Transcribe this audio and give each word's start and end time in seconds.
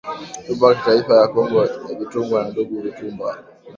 Wimbo 0.49 0.65
wa 0.65 0.75
kitaifa 0.75 1.17
ya 1.21 1.27
kongo 1.27 1.67
ilitungwa 1.91 2.43
na 2.43 2.49
ndugu 2.49 2.81
Lutumba 2.81 3.37